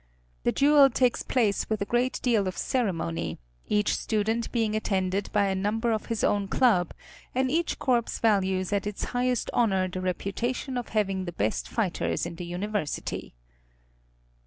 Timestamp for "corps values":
7.77-8.73